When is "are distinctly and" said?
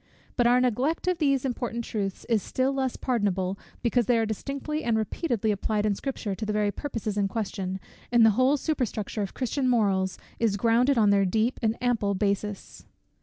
4.17-4.97